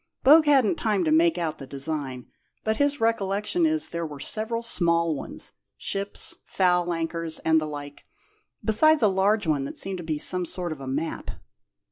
[0.23, 2.25] Bogue hadn't time to make out the design,
[2.63, 8.05] but his recollection is there were several small ones ships, foul anchors, and the like
[8.65, 11.29] besides a large one that seemed to be some sort of a map."